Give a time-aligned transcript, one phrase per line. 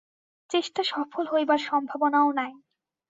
[0.49, 2.51] চেষ্টা সফল হইবার সম্ভাবনাও নাই।